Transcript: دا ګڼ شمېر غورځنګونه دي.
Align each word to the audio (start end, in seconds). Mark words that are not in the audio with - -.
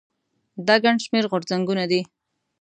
دا 0.67 0.75
ګڼ 0.83 0.95
شمېر 1.05 1.23
غورځنګونه 1.31 1.83
دي. 1.91 2.01